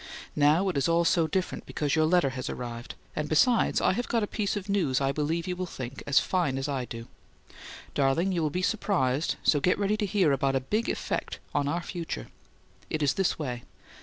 Now 0.35 0.67
it 0.69 0.77
is 0.77 0.89
all 0.89 1.05
so 1.05 1.27
different 1.27 1.67
because 1.67 1.95
your 1.95 2.07
letter 2.07 2.31
has 2.31 2.49
arrived 2.49 2.95
and 3.15 3.29
besides 3.29 3.79
I 3.81 3.93
have 3.93 4.07
got 4.07 4.23
a 4.23 4.25
piece 4.25 4.55
of 4.57 4.67
news 4.67 4.99
I 4.99 5.11
believe 5.11 5.45
you 5.45 5.55
will 5.55 5.67
think 5.67 6.01
as 6.07 6.17
fine 6.19 6.57
as 6.57 6.67
I 6.67 6.85
do. 6.85 7.07
Darling, 7.93 8.31
you 8.31 8.41
will 8.41 8.49
be 8.49 8.63
surprised, 8.63 9.35
so 9.43 9.59
get 9.59 9.77
ready 9.77 9.97
to 9.97 10.05
hear 10.07 10.31
about 10.31 10.55
a 10.55 10.59
big 10.59 10.89
effect 10.89 11.37
on 11.53 11.67
our 11.67 11.83
future. 11.83 12.29
It 12.89 13.03
is 13.03 13.13
this 13.13 13.37
way. 13.37 13.61